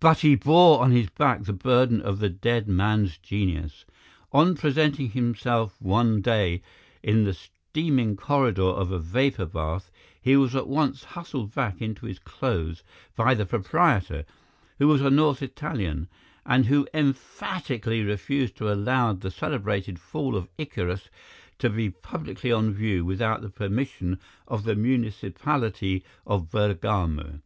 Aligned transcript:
"But 0.00 0.20
he 0.20 0.36
bore 0.36 0.80
on 0.80 0.90
his 0.92 1.10
back 1.10 1.42
the 1.44 1.52
burden 1.52 2.00
of 2.00 2.18
the 2.18 2.30
dead 2.30 2.66
man's 2.66 3.18
genius. 3.18 3.84
On 4.32 4.54
presenting 4.54 5.10
himself 5.10 5.76
one 5.82 6.22
day 6.22 6.62
in 7.02 7.24
the 7.24 7.34
steaming 7.34 8.16
corridor 8.16 8.62
of 8.64 8.90
a 8.90 8.98
vapour 8.98 9.44
bath, 9.44 9.90
he 10.18 10.34
was 10.34 10.56
at 10.56 10.66
once 10.66 11.04
hustled 11.04 11.54
back 11.54 11.82
into 11.82 12.06
his 12.06 12.18
clothes 12.18 12.82
by 13.14 13.34
the 13.34 13.44
proprietor, 13.44 14.24
who 14.78 14.88
was 14.88 15.02
a 15.02 15.10
North 15.10 15.42
Italian, 15.42 16.08
and 16.46 16.64
who 16.64 16.88
emphatically 16.94 18.02
refused 18.02 18.56
to 18.56 18.72
allow 18.72 19.12
the 19.12 19.30
celebrated 19.30 19.98
Fall 19.98 20.36
of 20.36 20.48
Icarus 20.56 21.10
to 21.58 21.68
be 21.68 21.90
publicly 21.90 22.50
on 22.50 22.72
view 22.72 23.04
without 23.04 23.42
the 23.42 23.50
permission 23.50 24.18
of 24.48 24.64
the 24.64 24.74
municipality 24.74 26.02
of 26.26 26.50
Bergamo. 26.50 27.40